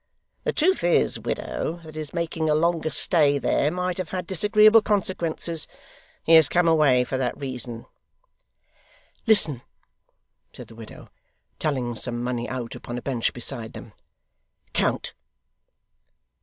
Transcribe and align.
The 0.45 0.51
truth 0.51 0.83
is, 0.83 1.19
widow, 1.19 1.79
that 1.83 1.93
his 1.93 2.11
making 2.11 2.49
a 2.49 2.55
longer 2.55 2.89
stay 2.89 3.37
there 3.37 3.69
might 3.69 3.99
have 3.99 4.09
had 4.09 4.25
disagreeable 4.25 4.81
consequences. 4.81 5.67
He 6.23 6.33
has 6.33 6.49
come 6.49 6.67
away 6.67 7.03
for 7.03 7.19
that 7.19 7.37
reason.' 7.37 7.85
'Listen,' 9.27 9.61
said 10.53 10.69
the 10.69 10.73
widow, 10.75 11.07
telling 11.59 11.93
some 11.93 12.23
money 12.23 12.49
out, 12.49 12.73
upon 12.73 12.97
a 12.97 13.01
bench 13.03 13.31
beside 13.31 13.73
them. 13.73 13.93
'Count. 14.73 15.13